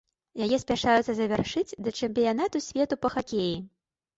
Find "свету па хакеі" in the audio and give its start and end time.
2.69-3.53